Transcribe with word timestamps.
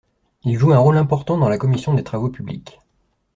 Il 0.45 0.57
joue 0.57 0.71
un 0.73 0.79
rôle 0.79 0.97
important 0.97 1.37
dans 1.37 1.47
la 1.47 1.59
Commission 1.59 1.93
des 1.93 2.03
Travaux 2.03 2.29
publics. 2.31 2.79